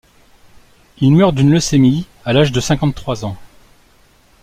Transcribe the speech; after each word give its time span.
Il 0.97 1.11
meurt 1.15 1.35
d'une 1.35 1.51
leucémie 1.51 2.07
à 2.25 2.33
l'âge 2.33 2.51
de 2.51 2.59
cinquante-trois 2.59 3.23
ans. 3.23 3.37